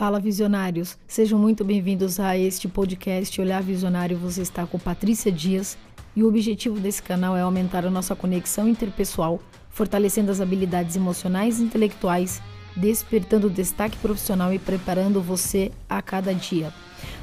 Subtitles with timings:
[0.00, 4.16] Fala visionários, sejam muito bem-vindos a este podcast Olhar Visionário.
[4.16, 5.76] Você está com Patrícia Dias
[6.16, 11.60] e o objetivo desse canal é aumentar a nossa conexão interpessoal, fortalecendo as habilidades emocionais
[11.60, 12.40] e intelectuais,
[12.74, 16.72] despertando destaque profissional e preparando você a cada dia.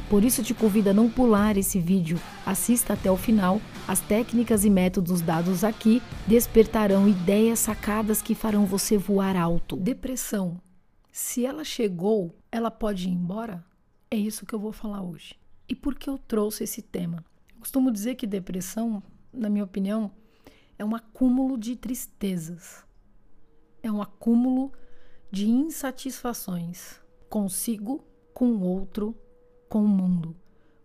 [0.08, 3.60] Por isso te convido a não pular esse vídeo, assista até o final.
[3.88, 9.78] As técnicas e métodos dados aqui despertarão ideias sacadas que farão você voar alto.
[9.78, 10.60] Depressão
[11.18, 13.66] se ela chegou, ela pode ir embora?
[14.10, 15.34] É isso que eu vou falar hoje.
[15.68, 17.26] E por que eu trouxe esse tema?
[17.50, 19.02] Eu costumo dizer que depressão,
[19.34, 20.12] na minha opinião,
[20.78, 22.86] é um acúmulo de tristezas.
[23.82, 24.72] É um acúmulo
[25.32, 29.18] de insatisfações consigo, com o outro,
[29.68, 30.36] com o mundo,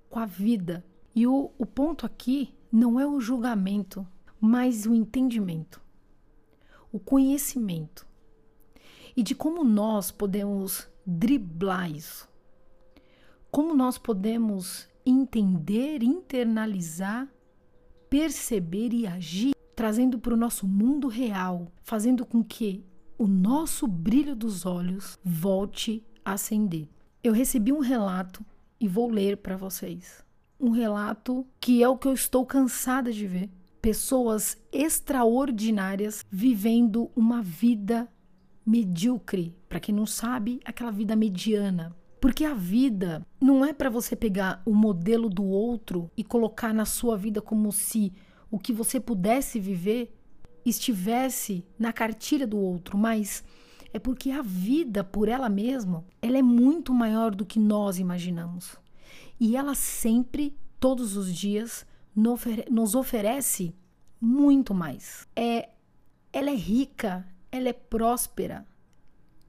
[0.09, 0.83] com a vida.
[1.15, 4.09] E o, o ponto aqui não é o julgamento,
[4.41, 5.79] mas o entendimento,
[6.91, 8.11] o conhecimento
[9.17, 12.29] e de como nós podemos driblar isso.
[13.51, 17.29] Como nós podemos entender, internalizar,
[18.09, 22.85] perceber e agir, trazendo para o nosso mundo real, fazendo com que
[23.19, 26.89] o nosso brilho dos olhos volte a acender.
[27.23, 28.45] Eu recebi um relato
[28.81, 30.25] e vou ler para vocês.
[30.59, 33.51] Um relato que é o que eu estou cansada de ver.
[33.81, 38.09] Pessoas extraordinárias vivendo uma vida
[38.65, 41.95] medíocre, para quem não sabe, aquela vida mediana.
[42.21, 46.85] Porque a vida não é para você pegar o modelo do outro e colocar na
[46.85, 48.13] sua vida como se
[48.51, 50.15] o que você pudesse viver
[50.65, 53.43] estivesse na cartilha do outro, mas
[53.93, 58.77] é porque a vida por ela mesma, ela é muito maior do que nós imaginamos.
[59.41, 61.85] E ela sempre, todos os dias,
[62.71, 63.75] nos oferece
[64.21, 65.27] muito mais.
[65.35, 65.71] É,
[66.33, 68.67] ela é rica, ela é próspera,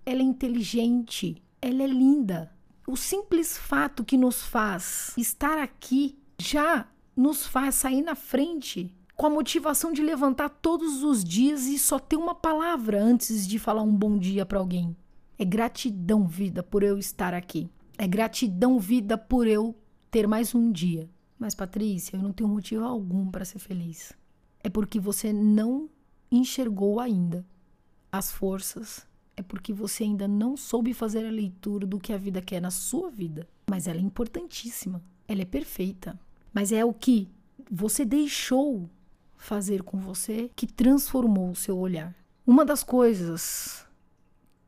[0.06, 2.52] ela é inteligente, ela é linda.
[2.86, 9.28] O simples fato que nos faz estar aqui já nos faz sair na frente com
[9.28, 13.84] a motivação de levantar todos os dias e só ter uma palavra antes de falar
[13.84, 14.98] um bom dia para alguém.
[15.40, 17.70] É gratidão, vida, por eu estar aqui.
[17.98, 19.76] É gratidão, vida, por eu
[20.12, 21.10] ter mais um dia.
[21.40, 24.12] Mas, Patrícia, eu não tenho motivo algum para ser feliz.
[24.62, 25.90] É porque você não
[26.32, 27.46] enxergou ainda
[28.14, 32.44] as forças, é porque você ainda não soube fazer a leitura do que a vida
[32.44, 33.48] quer na sua vida.
[33.68, 36.20] Mas ela é importantíssima, ela é perfeita.
[36.54, 37.28] Mas é o que
[37.72, 38.88] você deixou
[39.36, 42.14] fazer com você que transformou o seu olhar.
[42.46, 43.84] Uma das coisas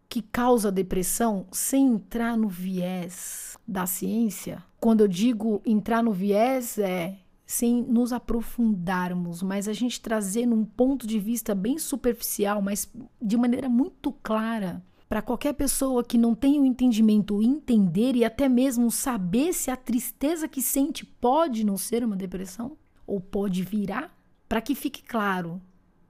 [0.09, 6.79] que causa depressão, sem entrar no viés da ciência, quando eu digo entrar no viés,
[6.79, 12.91] é sem nos aprofundarmos, mas a gente trazer num ponto de vista bem superficial, mas
[13.21, 18.25] de maneira muito clara, para qualquer pessoa que não tenha o um entendimento entender e
[18.25, 22.75] até mesmo saber se a tristeza que sente pode não ser uma depressão
[23.05, 24.15] ou pode virar,
[24.49, 25.61] para que fique claro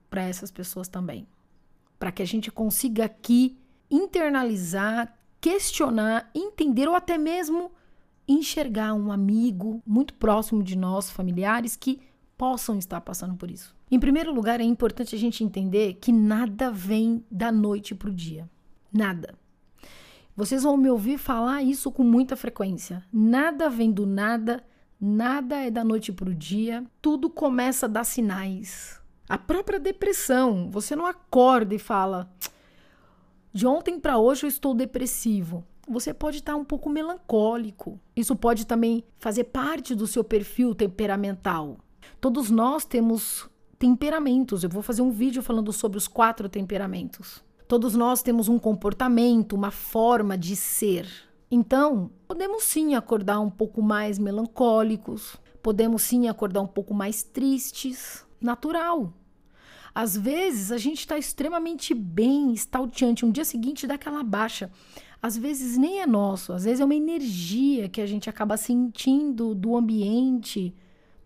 [0.08, 1.26] para essas pessoas também,
[1.98, 3.58] para que a gente consiga aqui
[3.90, 7.70] internalizar, questionar, entender ou até mesmo
[8.28, 12.00] enxergar um amigo muito próximo de nós, familiares, que
[12.36, 13.74] possam estar passando por isso.
[13.90, 18.14] Em primeiro lugar, é importante a gente entender que nada vem da noite para o
[18.14, 18.48] dia.
[18.92, 19.34] Nada.
[20.34, 23.02] Vocês vão me ouvir falar isso com muita frequência.
[23.12, 24.62] Nada vem do nada,
[25.00, 29.00] nada é da noite para o dia, tudo começa a dar sinais.
[29.28, 32.30] A própria depressão, você não acorda e fala:
[33.52, 38.00] de ontem para hoje eu estou depressivo você pode estar um pouco melancólico.
[38.14, 41.78] Isso pode também fazer parte do seu perfil temperamental.
[42.20, 43.48] Todos nós temos
[43.78, 44.64] temperamentos.
[44.64, 47.44] Eu vou fazer um vídeo falando sobre os quatro temperamentos.
[47.68, 51.08] Todos nós temos um comportamento, uma forma de ser.
[51.50, 58.24] Então, podemos sim acordar um pouco mais melancólicos, podemos sim acordar um pouco mais tristes.
[58.40, 59.12] Natural.
[59.94, 64.70] Às vezes a gente está extremamente bem, estalteante, um dia seguinte dá aquela baixa
[65.22, 69.54] às vezes nem é nosso, às vezes é uma energia que a gente acaba sentindo
[69.54, 70.74] do ambiente,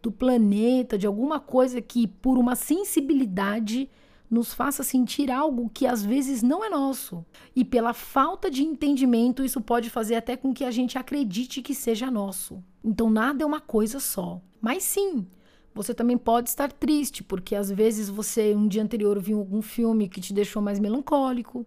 [0.02, 3.90] do planeta, de alguma coisa que, por uma sensibilidade,
[4.30, 7.24] nos faça sentir algo que às vezes não é nosso.
[7.54, 11.74] E pela falta de entendimento, isso pode fazer até com que a gente acredite que
[11.74, 12.62] seja nosso.
[12.82, 14.40] Então, nada é uma coisa só.
[14.60, 15.26] Mas sim,
[15.74, 20.08] você também pode estar triste, porque às vezes você, um dia anterior, viu algum filme
[20.08, 21.66] que te deixou mais melancólico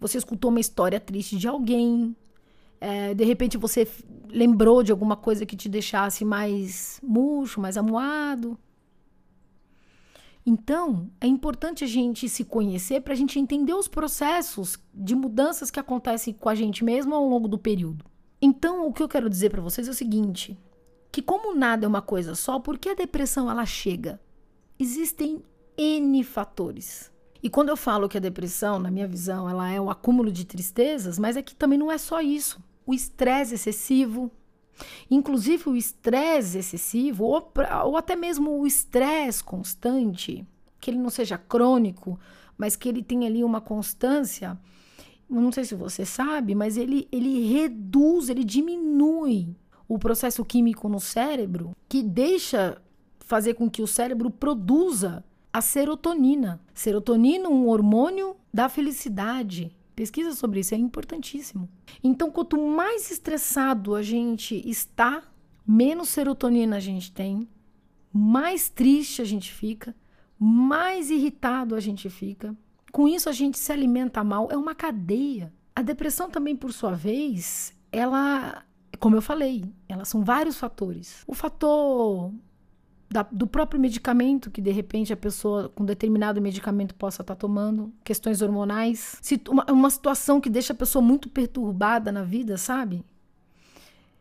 [0.00, 2.16] você escutou uma história triste de alguém,
[2.80, 3.86] é, de repente você
[4.28, 8.58] lembrou de alguma coisa que te deixasse mais murcho, mais amuado.
[10.44, 15.70] Então, é importante a gente se conhecer para a gente entender os processos de mudanças
[15.70, 18.04] que acontecem com a gente mesmo ao longo do período.
[18.40, 20.58] Então, o que eu quero dizer para vocês é o seguinte:
[21.12, 24.18] que como nada é uma coisa só, por que a depressão ela chega?
[24.78, 25.42] Existem
[25.76, 27.09] N fatores.
[27.42, 30.44] E quando eu falo que a depressão, na minha visão, ela é um acúmulo de
[30.44, 32.62] tristezas, mas é que também não é só isso.
[32.86, 34.30] O estresse excessivo,
[35.10, 37.52] inclusive o estresse excessivo, ou,
[37.84, 40.46] ou até mesmo o estresse constante,
[40.80, 42.18] que ele não seja crônico,
[42.58, 44.58] mas que ele tenha ali uma constância,
[45.28, 49.48] não sei se você sabe, mas ele, ele reduz, ele diminui
[49.88, 52.80] o processo químico no cérebro que deixa
[53.20, 56.60] fazer com que o cérebro produza a serotonina.
[56.72, 59.76] Serotonina, um hormônio da felicidade.
[59.94, 61.68] Pesquisa sobre isso, é importantíssimo.
[62.02, 65.22] Então, quanto mais estressado a gente está,
[65.66, 67.48] menos serotonina a gente tem,
[68.12, 69.94] mais triste a gente fica,
[70.38, 72.56] mais irritado a gente fica.
[72.92, 74.48] Com isso, a gente se alimenta mal.
[74.50, 75.52] É uma cadeia.
[75.76, 78.64] A depressão também, por sua vez, ela,
[78.98, 81.22] como eu falei, elas são vários fatores.
[81.26, 82.32] O fator
[83.10, 87.38] da, do próprio medicamento que de repente a pessoa com determinado medicamento possa estar tá
[87.38, 93.04] tomando, questões hormonais, uma, uma situação que deixa a pessoa muito perturbada na vida, sabe?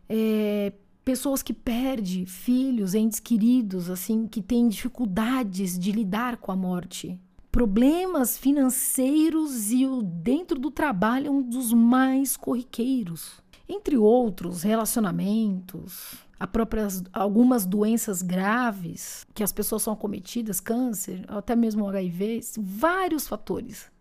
[0.10, 0.74] É,
[1.06, 7.20] pessoas que perdem filhos, entes queridos, assim, que têm dificuldades de lidar com a morte.
[7.52, 13.42] Problemas financeiros e o dentro do trabalho é um dos mais corriqueiros.
[13.70, 16.16] Entre outros, relacionamentos,
[16.52, 23.92] próprias, algumas doenças graves que as pessoas são acometidas, câncer, até mesmo HIV, vários fatores.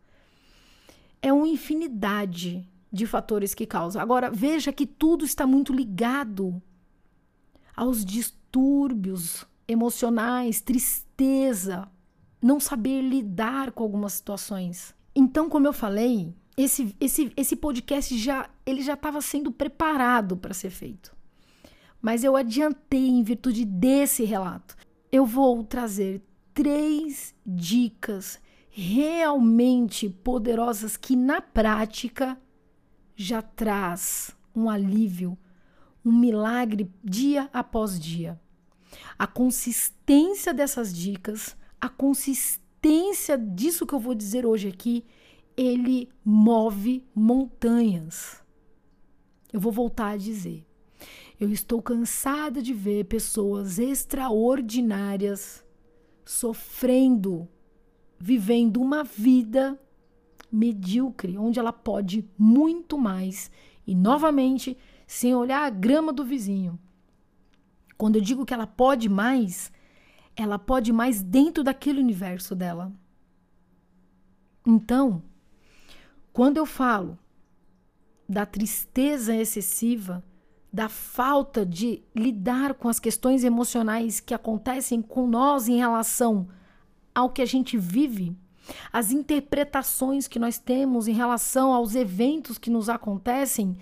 [1.21, 4.01] É uma infinidade de fatores que causam.
[4.01, 6.63] Agora, veja que tudo está muito ligado
[7.77, 11.87] aos distúrbios emocionais, tristeza,
[12.41, 14.95] não saber lidar com algumas situações.
[15.15, 20.53] Então, como eu falei, esse, esse, esse podcast já ele já estava sendo preparado para
[20.53, 21.17] ser feito
[22.01, 24.77] mas eu adiantei em virtude desse relato.
[25.11, 26.23] Eu vou trazer
[26.55, 28.41] três dicas
[28.71, 32.39] realmente poderosas que na prática
[33.17, 35.37] já traz um alívio,
[36.05, 38.41] um milagre dia após dia.
[39.19, 45.05] A consistência dessas dicas, a consistência disso que eu vou dizer hoje aqui,
[45.59, 48.41] ele move montanhas.
[49.53, 50.65] Eu vou voltar a dizer.
[51.41, 55.65] Eu estou cansada de ver pessoas extraordinárias
[56.25, 57.49] sofrendo,
[58.17, 59.81] vivendo uma vida
[60.51, 63.51] medíocre, onde ela pode muito mais
[63.85, 64.79] e novamente
[65.09, 66.79] sem olhar a grama do vizinho.
[67.97, 69.73] Quando eu digo que ela pode mais,
[70.37, 72.93] ela pode mais dentro daquele universo dela.
[74.65, 75.23] Então,
[76.39, 77.19] quando eu falo
[78.29, 80.23] da tristeza excessiva,
[80.73, 86.47] da falta de lidar com as questões emocionais que acontecem com nós em relação
[87.13, 88.37] ao que a gente vive,
[88.93, 93.77] as interpretações que nós temos em relação aos eventos que nos acontecem,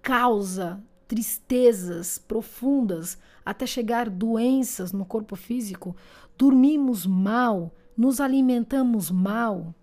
[0.00, 5.94] causa tristezas profundas até chegar doenças no corpo físico,
[6.38, 9.74] dormimos mal, nos alimentamos mal,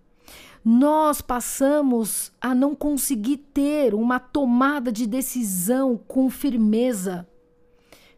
[0.65, 7.27] nós passamos a não conseguir ter uma tomada de decisão com firmeza.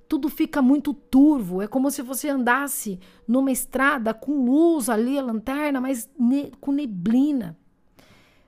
[0.08, 5.22] Tudo fica muito turvo, é como se você andasse numa estrada com luz ali, a
[5.22, 7.58] lanterna, mas ne com neblina.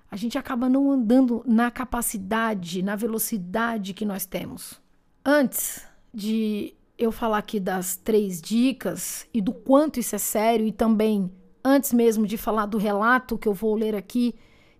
[0.09, 4.79] A gente acaba não andando na capacidade, na velocidade que nós temos.
[5.25, 10.71] Antes de eu falar aqui das três dicas e do quanto isso é sério e
[10.71, 11.29] também
[11.63, 14.35] antes mesmo de falar do relato que eu vou ler aqui,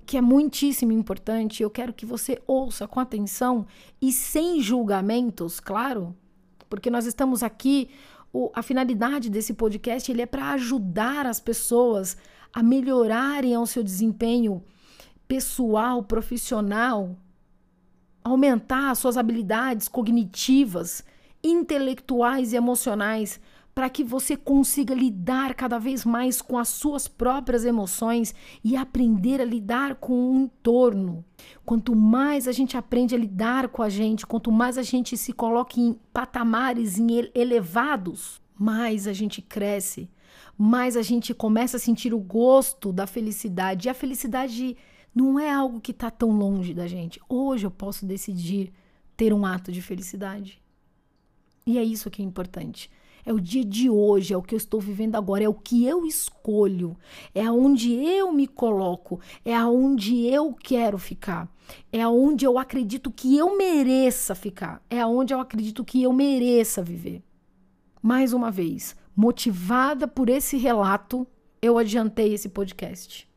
[0.06, 3.66] que é muitíssimo importante, eu quero que você ouça com atenção
[4.02, 6.16] e sem julgamentos, claro,
[6.70, 7.90] porque nós estamos aqui,
[8.34, 12.18] o, a finalidade desse podcast ele é para ajudar as pessoas
[12.54, 14.64] a melhorarem o seu desempenho
[15.28, 17.16] pessoal, profissional,
[18.24, 21.04] aumentar as suas habilidades cognitivas,
[21.44, 23.40] intelectuais e emocionais
[23.80, 29.40] para que você consiga lidar cada vez mais com as suas próprias emoções e aprender
[29.40, 31.24] a lidar com o entorno.
[31.64, 35.32] Quanto mais a gente aprende a lidar com a gente, quanto mais a gente se
[35.32, 36.98] coloca em patamares
[37.34, 40.10] elevados, mais a gente cresce,
[40.58, 43.88] mais a gente começa a sentir o gosto da felicidade.
[43.88, 44.76] E a felicidade
[45.16, 47.18] não é algo que está tão longe da gente.
[47.30, 48.74] Hoje eu posso decidir
[49.16, 50.62] ter um ato de felicidade.
[51.66, 52.92] E é isso que é importante
[53.30, 55.86] É o dia de hoje, é o que eu estou vivendo agora, é o que
[55.86, 56.98] eu escolho,
[57.32, 61.48] é aonde eu me coloco, é aonde eu quero ficar,
[61.94, 66.82] é aonde eu acredito que eu mereça ficar, é aonde eu acredito que eu mereça
[66.82, 67.22] viver.
[68.02, 71.28] Mais uma vez, motivada por esse relato,
[71.62, 73.30] eu adiantei esse podcast.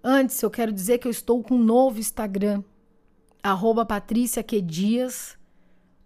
[0.00, 2.62] Antes, eu quero dizer que eu estou com um novo Instagram,
[3.42, 4.44] arroba Patrícia.
[4.44, 5.39] Dias.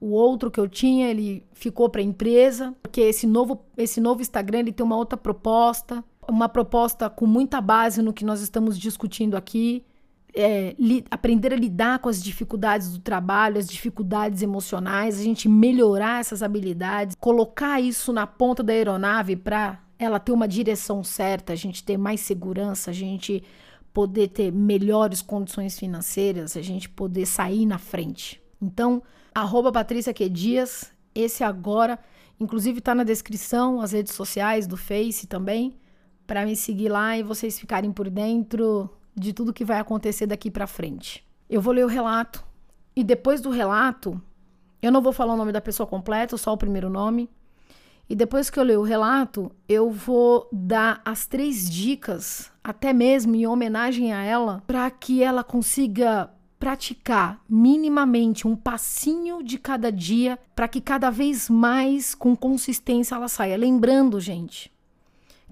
[0.00, 4.20] O outro que eu tinha, ele ficou para a empresa, porque esse novo, esse novo
[4.20, 8.78] Instagram ele tem uma outra proposta, uma proposta com muita base no que nós estamos
[8.78, 9.84] discutindo aqui.
[10.36, 15.48] É, li, aprender a lidar com as dificuldades do trabalho, as dificuldades emocionais, a gente
[15.48, 21.52] melhorar essas habilidades, colocar isso na ponta da aeronave para ela ter uma direção certa,
[21.52, 23.44] a gente ter mais segurança, a gente
[23.92, 28.42] poder ter melhores condições financeiras, a gente poder sair na frente.
[28.64, 29.02] Então,
[29.34, 30.28] arroba Patrícia Q.
[30.30, 31.98] Dias, esse agora,
[32.40, 35.76] inclusive está na descrição, as redes sociais do Face também,
[36.26, 40.50] para me seguir lá e vocês ficarem por dentro de tudo que vai acontecer daqui
[40.50, 41.22] para frente.
[41.48, 42.42] Eu vou ler o relato
[42.96, 44.20] e depois do relato,
[44.80, 47.28] eu não vou falar o nome da pessoa completa, só o primeiro nome.
[48.08, 53.34] E depois que eu ler o relato, eu vou dar as três dicas, até mesmo
[53.34, 56.30] em homenagem a ela, para que ela consiga
[56.64, 63.28] praticar minimamente um passinho de cada dia, para que cada vez mais com consistência ela
[63.28, 63.54] saia.
[63.54, 64.72] Lembrando, gente,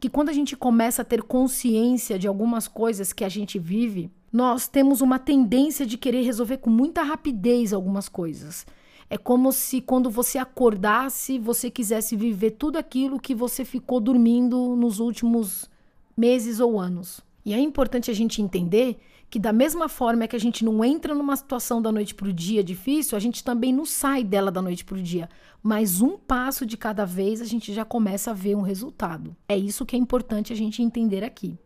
[0.00, 4.10] que quando a gente começa a ter consciência de algumas coisas que a gente vive,
[4.32, 8.66] nós temos uma tendência de querer resolver com muita rapidez algumas coisas.
[9.10, 14.74] É como se quando você acordasse, você quisesse viver tudo aquilo que você ficou dormindo
[14.76, 15.68] nos últimos
[16.16, 17.20] meses ou anos.
[17.44, 18.98] E é importante a gente entender
[19.32, 22.32] que da mesma forma que a gente não entra numa situação da noite para o
[22.34, 25.26] dia difícil, a gente também não sai dela da noite para o dia.
[25.62, 29.34] Mas um passo de cada vez a gente já começa a ver um resultado.
[29.48, 31.58] É isso que é importante a gente entender aqui,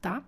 [0.00, 0.22] tá?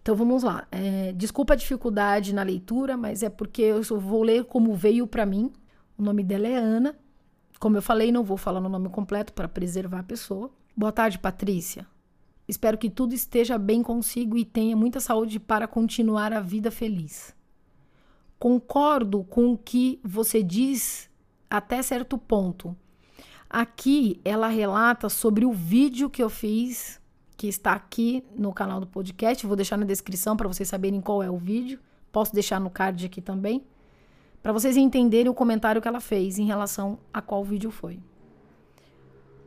[0.00, 0.64] Então vamos lá.
[0.70, 5.26] É, desculpa a dificuldade na leitura, mas é porque eu vou ler como veio para
[5.26, 5.50] mim.
[5.98, 6.94] O nome dela é Ana.
[7.58, 10.52] Como eu falei, não vou falar o nome completo para preservar a pessoa.
[10.76, 11.84] Boa tarde, Patrícia.
[12.50, 17.32] Espero que tudo esteja bem consigo e tenha muita saúde para continuar a vida feliz.
[18.40, 21.08] Concordo com o que você diz
[21.48, 22.76] até certo ponto.
[23.48, 27.00] Aqui ela relata sobre o vídeo que eu fiz
[27.36, 29.46] que está aqui no canal do podcast.
[29.46, 31.78] Vou deixar na descrição para vocês saberem qual é o vídeo.
[32.10, 33.64] Posso deixar no card aqui também,
[34.42, 38.00] para vocês entenderem o comentário que ela fez em relação a qual vídeo foi.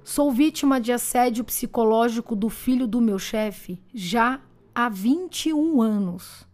[0.03, 4.41] Sou vítima de assédio psicológico do filho do meu chefe já
[4.75, 6.47] há 21 anos,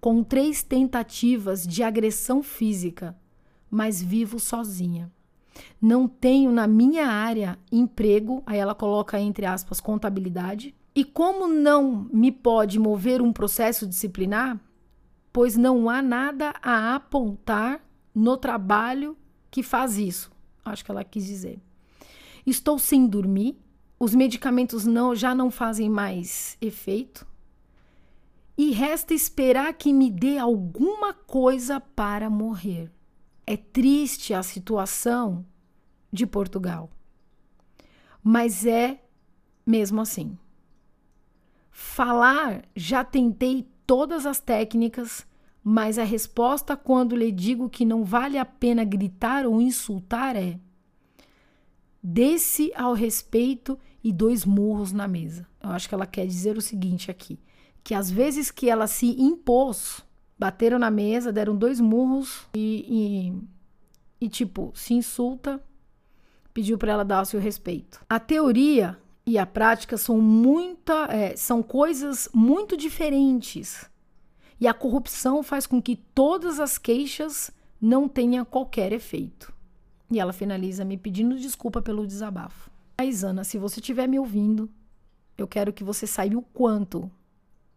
[0.00, 3.16] com três tentativas de agressão física,
[3.70, 5.10] mas vivo sozinha
[5.80, 10.74] não tenho na minha área emprego, aí ela coloca entre aspas contabilidade.
[10.94, 14.58] E como não me pode mover um processo disciplinar,
[15.32, 17.80] pois não há nada a apontar
[18.14, 19.16] no trabalho
[19.50, 20.30] que faz isso.
[20.64, 21.60] Acho que ela quis dizer.
[22.48, 23.58] Estou sem dormir,
[24.00, 27.26] os medicamentos não já não fazem mais efeito.
[28.56, 32.90] E resta esperar que me dê alguma coisa para morrer.
[33.46, 35.44] É triste a situação
[36.10, 36.90] de Portugal,
[38.24, 38.98] mas é
[39.66, 40.38] mesmo assim.
[41.70, 45.26] Falar, já tentei todas as técnicas,
[45.62, 50.58] mas a resposta quando lhe digo que não vale a pena gritar ou insultar é:
[52.02, 55.46] desce ao respeito e dois murros na mesa.
[55.62, 57.38] Eu acho que ela quer dizer o seguinte aqui:
[57.82, 60.06] que às vezes que ela se impôs
[60.38, 63.32] Bateram na mesa, deram dois murros e,
[64.20, 65.60] e, e tipo, se insulta,
[66.54, 68.00] pediu para ela dar o seu respeito.
[68.08, 73.90] A teoria e a prática são, muita, é, são coisas muito diferentes.
[74.60, 77.50] E a corrupção faz com que todas as queixas
[77.80, 79.52] não tenham qualquer efeito.
[80.10, 82.70] E ela finaliza me pedindo desculpa pelo desabafo.
[82.98, 84.70] Mas, Ana, se você estiver me ouvindo,
[85.36, 87.10] eu quero que você saiba o quanto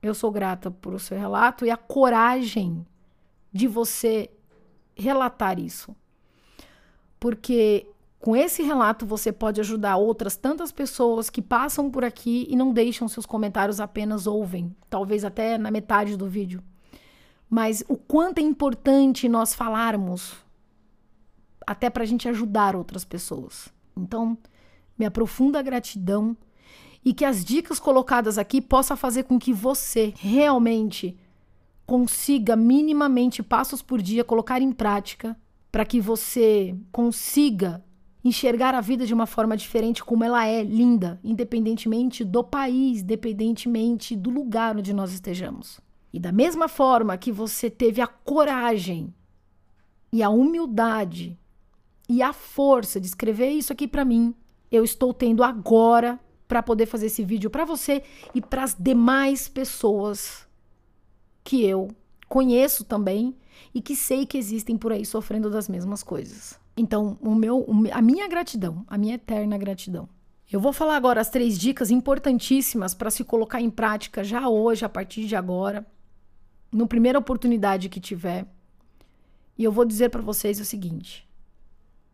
[0.01, 2.85] eu sou grata por o seu relato e a coragem
[3.53, 4.29] de você
[4.95, 5.95] relatar isso.
[7.19, 7.85] Porque
[8.19, 12.73] com esse relato você pode ajudar outras tantas pessoas que passam por aqui e não
[12.73, 16.63] deixam seus comentários apenas ouvem, talvez até na metade do vídeo.
[17.49, 20.35] Mas o quanto é importante nós falarmos
[21.71, 23.69] até para a gente ajudar outras pessoas.
[23.97, 24.37] Então,
[24.97, 26.35] minha profunda gratidão
[27.03, 31.17] e que as dicas colocadas aqui possa fazer com que você realmente
[31.85, 35.35] consiga minimamente passos por dia colocar em prática
[35.71, 37.83] para que você consiga
[38.23, 44.15] enxergar a vida de uma forma diferente, como ela é linda, independentemente do país, independentemente
[44.15, 45.79] do lugar onde nós estejamos.
[46.13, 49.13] E da mesma forma que você teve a coragem
[50.13, 51.39] e a humildade
[52.11, 54.35] e a força de escrever isso aqui para mim,
[54.69, 58.03] eu estou tendo agora para poder fazer esse vídeo para você
[58.35, 60.45] e para as demais pessoas
[61.41, 61.87] que eu
[62.27, 63.33] conheço também
[63.73, 66.59] e que sei que existem por aí sofrendo das mesmas coisas.
[66.75, 70.09] Então, o meu, a minha gratidão, a minha eterna gratidão.
[70.51, 74.83] Eu vou falar agora as três dicas importantíssimas para se colocar em prática já hoje,
[74.83, 75.87] a partir de agora,
[76.69, 78.45] no primeira oportunidade que tiver.
[79.57, 81.30] E eu vou dizer para vocês o seguinte: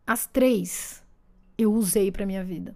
[0.08, 1.04] as três
[1.58, 2.74] eu usei para minha vida.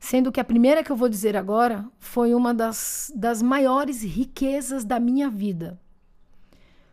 [0.00, 4.86] Sendo que a primeira que eu vou dizer agora foi uma das, das maiores riquezas
[4.86, 5.78] da minha vida.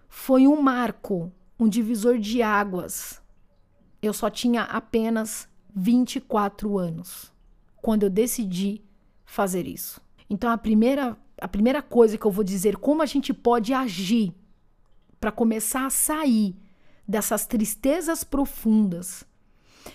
[0.10, 3.22] Foi um marco, um divisor de águas.
[4.02, 7.32] Eu só tinha apenas 24 anos
[7.82, 8.84] quando eu decidi
[9.24, 10.02] fazer isso.
[10.30, 14.34] Então a primeira a primeira coisa que eu vou dizer como a gente pode agir
[15.22, 16.54] para começar a sair
[17.08, 19.24] dessas tristezas profundas,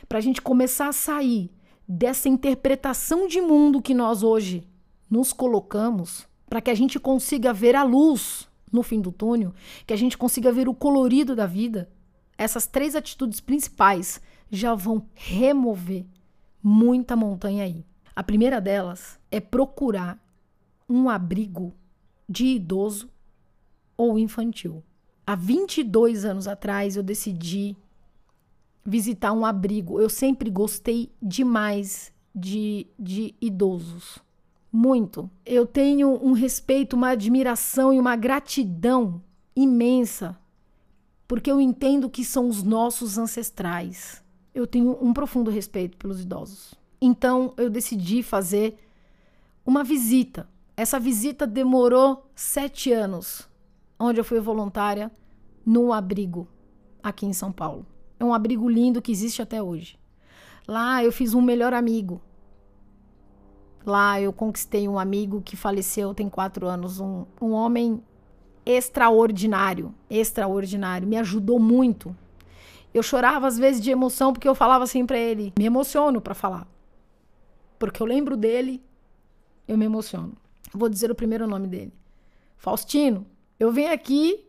[0.08, 1.50] para a gente começar a sair
[1.86, 4.66] dessa interpretação de mundo que nós hoje
[5.08, 9.54] nos colocamos, para que a gente consiga ver a luz no fim do túnel,
[9.86, 11.88] que a gente consiga ver o colorido da vida.
[12.36, 14.20] Essas três atitudes principais
[14.50, 16.04] já vão remover
[16.62, 17.84] muita montanha aí.
[18.14, 20.18] A primeira delas é procurar
[20.88, 21.72] um abrigo
[22.28, 23.08] de idoso
[23.96, 24.82] ou infantil.
[25.26, 27.76] Há 22 anos atrás eu decidi
[28.84, 30.00] visitar um abrigo.
[30.00, 34.18] Eu sempre gostei demais de, de idosos.
[34.70, 35.28] Muito.
[35.44, 39.22] Eu tenho um respeito, uma admiração e uma gratidão
[39.54, 40.38] imensa,
[41.26, 44.22] porque eu entendo que são os nossos ancestrais.
[44.54, 46.74] Eu tenho um profundo respeito pelos idosos.
[47.00, 48.78] Então eu decidi fazer
[49.64, 53.48] uma visita essa visita demorou sete anos,
[53.98, 55.10] onde eu fui voluntária
[55.64, 56.46] no abrigo
[57.02, 57.86] aqui em São Paulo.
[58.18, 59.98] É um abrigo lindo que existe até hoje.
[60.66, 62.20] Lá eu fiz um melhor amigo.
[63.84, 68.02] Lá eu conquistei um amigo que faleceu tem quatro anos, um, um homem
[68.64, 72.16] extraordinário, extraordinário, me ajudou muito.
[72.92, 76.34] Eu chorava às vezes de emoção porque eu falava assim para ele, me emociono para
[76.34, 76.66] falar,
[77.78, 78.82] porque eu lembro dele,
[79.68, 80.32] eu me emociono.
[80.74, 81.92] Vou dizer o primeiro nome dele.
[82.56, 83.24] Faustino,
[83.58, 84.46] eu venho aqui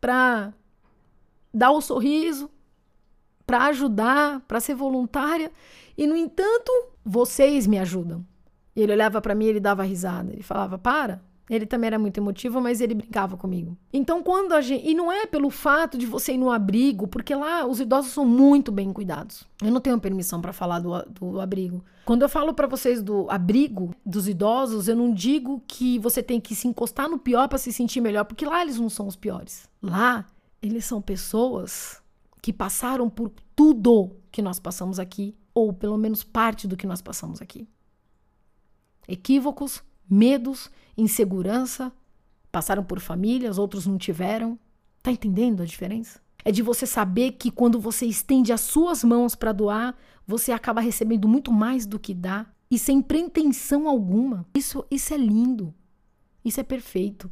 [0.00, 0.52] para
[1.52, 2.50] dar o um sorriso,
[3.46, 5.52] para ajudar, para ser voluntária,
[5.96, 6.72] e no entanto,
[7.04, 8.26] vocês me ajudam.
[8.74, 12.60] Ele olhava para mim, ele dava risada, ele falava: "Para, ele também era muito emotivo,
[12.60, 13.76] mas ele brincava comigo.
[13.92, 14.88] Então, quando a gente.
[14.88, 18.24] E não é pelo fato de você ir no abrigo, porque lá os idosos são
[18.24, 19.44] muito bem cuidados.
[19.62, 21.84] Eu não tenho permissão para falar do, do abrigo.
[22.06, 26.40] Quando eu falo para vocês do abrigo dos idosos, eu não digo que você tem
[26.40, 29.16] que se encostar no pior para se sentir melhor, porque lá eles não são os
[29.16, 29.68] piores.
[29.82, 30.26] Lá,
[30.62, 32.02] eles são pessoas
[32.40, 37.02] que passaram por tudo que nós passamos aqui, ou pelo menos parte do que nós
[37.02, 37.68] passamos aqui.
[39.06, 41.92] Equívocos, medos, insegurança,
[42.50, 44.58] passaram por famílias, outros não tiveram.
[45.02, 46.20] Tá entendendo a diferença?
[46.44, 50.80] É de você saber que quando você estende as suas mãos para doar, você acaba
[50.80, 54.46] recebendo muito mais do que dá e sem pretensão alguma.
[54.54, 55.74] Isso, isso é lindo.
[56.44, 57.30] Isso é perfeito.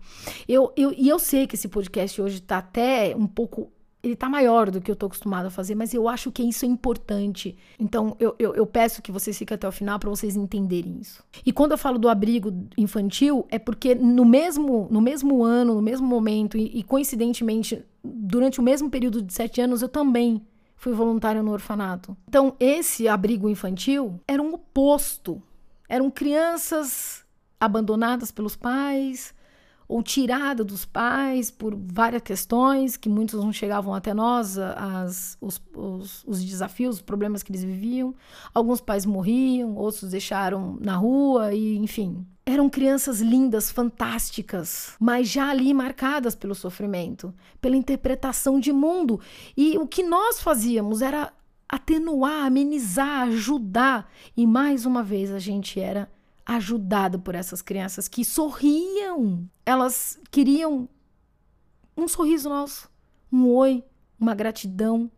[0.49, 3.71] Eu, eu, e eu sei que esse podcast hoje está até um pouco
[4.03, 6.65] ele tá maior do que eu tô acostumado a fazer, mas eu acho que isso
[6.65, 7.57] é importante.
[7.79, 11.23] Então, eu, eu, eu peço que vocês fiquem até o final para vocês entenderem isso.
[11.47, 15.83] E quando eu falo do abrigo infantil, é porque no mesmo, no mesmo ano, no
[15.83, 20.93] mesmo momento, e, e coincidentemente, durante o mesmo período de sete anos, eu também fui
[20.93, 22.17] voluntária no orfanato.
[22.29, 25.41] Então, esse abrigo infantil era um oposto.
[25.89, 27.25] Eram crianças
[27.61, 29.33] abandonadas pelos pais,
[29.93, 35.61] ou tirada dos pais por várias questões que muitos não chegavam até nós, as, os,
[35.77, 38.15] os, os, desafios, os problemas que eles viviam.
[38.55, 42.27] Alguns pais morriam, outros deixaram na rua e, enfim.
[42.47, 49.21] Eram crianças lindas, fantásticas, mas já ali marcadas pelo sofrimento, pela interpretação de mundo.
[49.55, 51.31] E o que nós fazíamos era
[51.69, 54.11] atenuar, amenizar, ajudar.
[54.35, 56.11] E mais uma vez a gente era
[56.45, 59.49] ajudado por essas crianças que sorriam.
[59.65, 60.89] Elas queriam
[61.97, 62.91] um sorriso nosso,
[63.31, 63.85] um oi,
[64.19, 65.11] uma gratidão,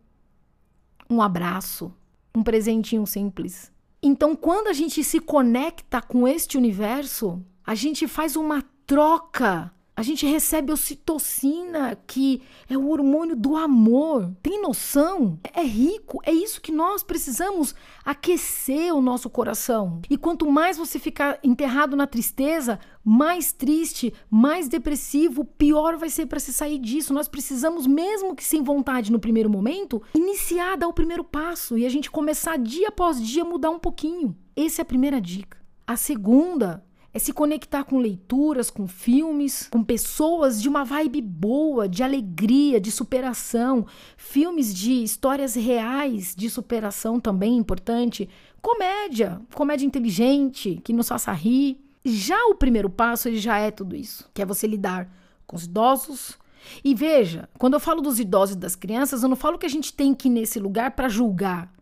[1.09, 1.93] um abraço,
[2.35, 3.71] um presentinho simples.
[4.01, 10.01] Então, quando a gente se conecta com este universo, a gente faz uma troca A
[10.01, 14.29] gente recebe ocitocina, que é o hormônio do amor.
[14.43, 15.39] Tem noção?
[15.53, 16.19] É rico.
[16.25, 20.01] É isso que nós precisamos aquecer o nosso coração.
[20.09, 26.25] E quanto mais você ficar enterrado na tristeza, mais triste, mais depressivo, pior vai ser
[26.25, 27.13] para se sair disso.
[27.13, 31.85] Nós precisamos, mesmo que sem vontade no primeiro momento, iniciar, dar o primeiro passo e
[31.85, 34.35] a gente começar dia após dia mudar um pouquinho.
[34.57, 35.57] Essa é a primeira dica.
[35.87, 36.83] A segunda
[37.15, 42.77] é se conectar com leituras, com filmes, com pessoas de uma vibe boa, de alegria,
[42.77, 43.85] de superação,
[44.17, 48.27] filmes de histórias reais de superação também importante,
[48.61, 51.79] comédia, comédia inteligente, que nos faça rir.
[52.03, 55.09] Já o primeiro passo ele já é tudo isso, que é você lidar
[55.47, 56.37] com os idosos.
[56.83, 59.69] E veja, quando eu falo dos idosos e das crianças, eu não falo que a
[59.69, 61.73] gente tem que ir nesse lugar para julgar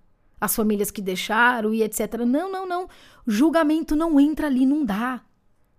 [0.44, 2.26] as famílias que deixaram e etc.
[2.28, 2.90] Não, não, não.
[3.26, 5.22] Julgamento não entra ali, não dá.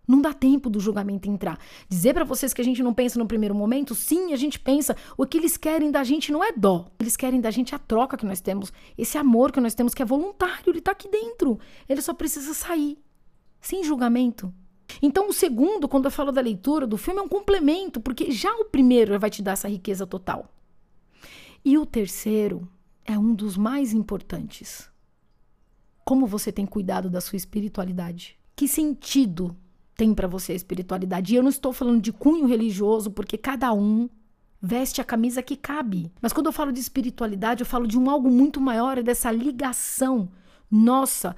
[0.08, 1.58] Não dá tempo do julgamento entrar.
[1.86, 4.96] Dizer para vocês que a gente não pensa no primeiro momento, sim, a gente pensa.
[5.18, 6.86] O que eles querem da gente não é dó.
[6.98, 10.02] Eles querem da gente a troca que nós temos, esse amor que nós temos que
[10.02, 11.58] é voluntário, ele tá aqui dentro.
[11.86, 12.98] Ele só precisa sair.
[13.60, 14.52] Sem julgamento.
[15.02, 18.54] Então, o segundo, quando eu falo da leitura do filme, é um complemento, porque já
[18.56, 20.50] o primeiro vai te dar essa riqueza total.
[21.64, 22.68] E o terceiro
[23.04, 24.90] é um dos mais importantes.
[26.04, 28.38] Como você tem cuidado da sua espiritualidade?
[28.54, 29.56] Que sentido
[29.96, 31.32] tem para você a espiritualidade?
[31.32, 34.08] E eu não estou falando de cunho religioso, porque cada um
[34.60, 36.10] veste a camisa que cabe.
[36.20, 39.30] Mas quando eu falo de espiritualidade, eu falo de um algo muito maior, é dessa
[39.30, 40.30] ligação
[40.70, 41.36] nossa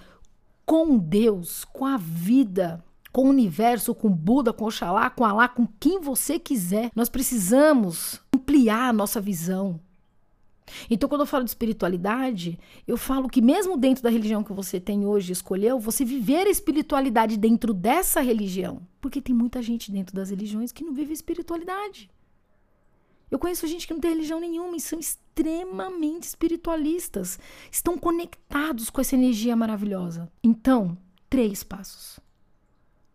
[0.65, 5.67] com Deus, com a vida, com o universo, com Buda, com Oxalá, com Alá, com
[5.79, 6.91] quem você quiser.
[6.95, 9.81] Nós precisamos ampliar a nossa visão.
[10.91, 14.81] Então, quando eu falo de espiritualidade, eu falo que mesmo dentro da religião que você
[14.81, 18.87] tem hoje, escolheu, você viver a espiritualidade dentro dessa religião.
[19.01, 22.11] Porque tem muita gente dentro das religiões que não vive espiritualidade.
[23.31, 27.39] Eu conheço gente que não tem religião nenhuma e são extremamente espiritualistas.
[27.71, 30.31] Estão conectados com essa energia maravilhosa.
[30.43, 30.97] Então,
[31.29, 32.21] três passos.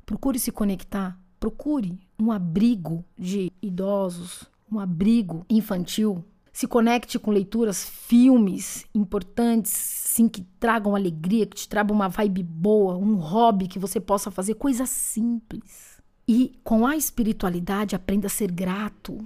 [0.06, 1.18] Procure se conectar.
[1.40, 10.28] Procure um abrigo de idosos, um abrigo infantil se conecte com leituras, filmes importantes, sim,
[10.28, 14.56] que tragam alegria, que te tragam uma vibe boa, um hobby que você possa fazer,
[14.56, 16.02] coisas simples.
[16.28, 19.18] E com a espiritualidade, aprenda a ser grato.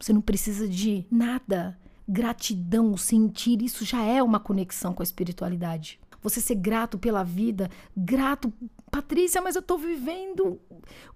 [0.00, 1.78] Você não precisa de nada.
[2.08, 6.00] Gratidão, sentir, isso já é uma conexão com a espiritualidade.
[6.22, 8.52] Você ser grato pela vida, grato,
[8.90, 10.58] Patrícia, mas eu tô vivendo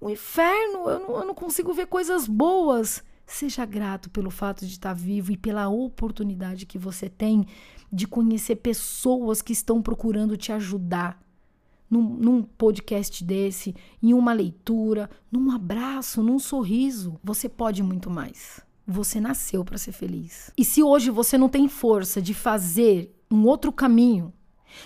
[0.01, 3.03] um inferno, eu não, eu não consigo ver coisas boas.
[3.27, 7.47] Seja grato pelo fato de estar vivo e pela oportunidade que você tem
[7.93, 11.21] de conhecer pessoas que estão procurando te ajudar.
[11.91, 17.21] Num, num, podcast desse, em uma leitura, num abraço, num sorriso.
[17.23, 18.63] Você pode muito mais.
[18.87, 20.51] Você nasceu para ser feliz.
[20.57, 24.33] E se hoje você não tem força de fazer um outro caminho,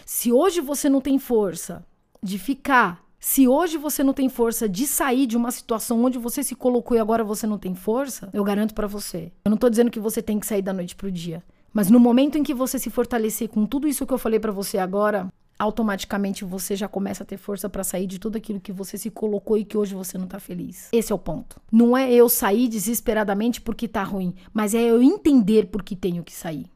[0.05, 1.87] se hoje você não tem força
[2.21, 6.43] de ficar se hoje você não tem força de sair de uma situação onde você
[6.43, 9.33] se colocou e agora você não tem força, eu garanto para você.
[9.45, 12.01] Eu não tô dizendo que você tem que sair da noite pro dia, mas no
[12.01, 15.29] momento em que você se fortalecer com tudo isso que eu falei para você agora,
[15.59, 19.11] automaticamente você já começa a ter força para sair de tudo aquilo que você se
[19.11, 20.89] colocou e que hoje você não tá feliz.
[20.93, 21.61] Esse é o ponto.
[21.73, 26.23] Não é eu sair desesperadamente porque tá ruim, mas é eu entender por que tenho
[26.23, 26.67] que sair.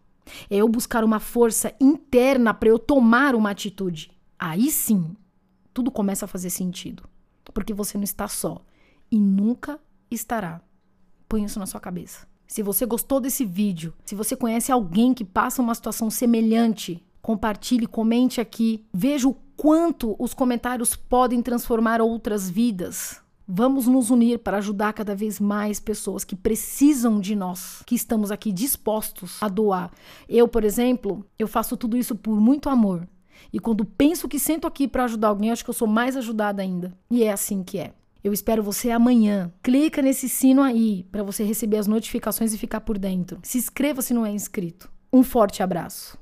[0.49, 4.11] É eu buscar uma força interna para eu tomar uma atitude.
[4.39, 5.15] Aí sim,
[5.73, 7.09] tudo começa a fazer sentido.
[7.53, 8.63] Porque você não está só
[9.11, 9.81] e nunca
[10.11, 10.61] estará.
[11.29, 12.27] Põe isso na sua cabeça.
[12.47, 17.87] Se você gostou desse vídeo, se você conhece alguém que passa uma situação semelhante, compartilhe,
[17.87, 18.85] comente aqui.
[18.93, 23.21] Veja o quanto os comentários podem transformar outras vidas.
[23.47, 28.31] Vamos nos unir para ajudar cada vez mais pessoas que precisam de nós, que estamos
[28.31, 29.91] aqui dispostos a doar.
[30.29, 33.09] Eu, por exemplo, eu faço tudo isso por muito amor.
[33.53, 36.63] E quando penso que sento aqui para ajudar alguém, acho que eu sou mais ajudada
[36.63, 36.97] ainda.
[37.11, 37.93] E é assim que é.
[38.23, 39.51] Eu espero você amanhã.
[39.63, 43.39] Clica nesse sino aí para você receber as notificações e ficar por dentro.
[43.43, 44.91] Se inscreva se não é inscrito.
[45.13, 46.21] Um forte abraço.